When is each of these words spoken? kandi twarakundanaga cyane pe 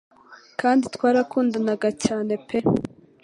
kandi 0.59 0.83
twarakundanaga 0.95 1.89
cyane 2.03 2.33
pe 2.47 2.57